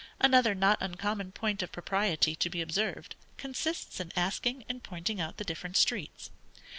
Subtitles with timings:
[0.19, 5.37] Another not uncommon point of propriety to be observed, consists in asking and pointing out
[5.37, 6.31] the different streets.